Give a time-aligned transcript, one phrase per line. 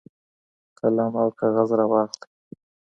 [0.79, 2.27] قلم او کاغذ راواخلئ.